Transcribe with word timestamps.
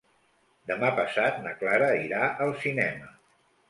Demà 0.71 0.89
passat 1.01 1.39
na 1.45 1.53
Clara 1.61 1.93
irà 2.09 2.35
al 2.49 2.59
cinema. 2.67 3.17